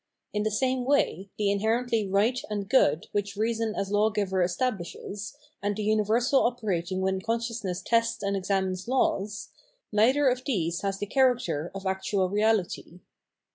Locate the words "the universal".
5.75-6.43